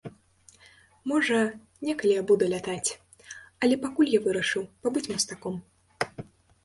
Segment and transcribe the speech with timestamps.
[1.11, 1.41] Можа,
[1.89, 2.89] некалі я буду лятаць,
[3.67, 5.55] але пакуль я вырашыў пабыць мастаком.